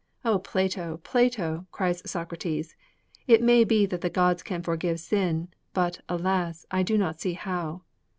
[0.25, 2.75] 'O Plato, Plato!' cried Socrates,
[3.27, 7.33] 'it may be that the gods can forgive sin, but, alas, I do not see
[7.33, 7.83] how!'